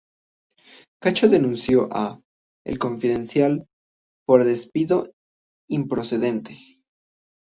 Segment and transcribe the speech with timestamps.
[0.99, 2.19] Cacho denunció a
[2.65, 3.67] "El Confidencial"
[4.25, 5.11] por despido
[5.69, 6.57] improcedente.